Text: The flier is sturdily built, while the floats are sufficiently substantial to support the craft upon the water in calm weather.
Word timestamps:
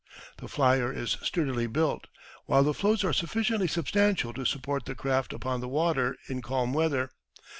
The 0.37 0.47
flier 0.47 0.91
is 0.91 1.17
sturdily 1.21 1.67
built, 1.67 2.07
while 2.47 2.63
the 2.63 2.73
floats 2.73 3.03
are 3.03 3.13
sufficiently 3.13 3.67
substantial 3.67 4.33
to 4.33 4.45
support 4.45 4.85
the 4.85 4.95
craft 4.95 5.31
upon 5.31 5.61
the 5.61 5.67
water 5.69 6.17
in 6.27 6.41
calm 6.41 6.73
weather. 6.73 7.11